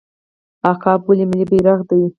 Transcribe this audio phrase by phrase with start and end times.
[0.69, 2.01] عقاب ولې ملي مرغه دی؟